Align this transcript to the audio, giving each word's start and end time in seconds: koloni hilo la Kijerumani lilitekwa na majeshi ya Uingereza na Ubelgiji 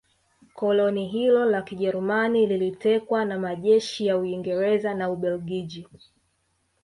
koloni 0.53 1.07
hilo 1.07 1.45
la 1.45 1.61
Kijerumani 1.61 2.45
lilitekwa 2.47 3.25
na 3.25 3.39
majeshi 3.39 4.05
ya 4.05 4.17
Uingereza 4.17 4.93
na 4.93 5.09
Ubelgiji 5.11 5.87